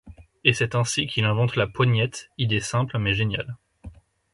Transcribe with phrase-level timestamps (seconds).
[0.43, 3.55] Et c'est ainsi qu'il invente la poignette, idée simple mais géniale...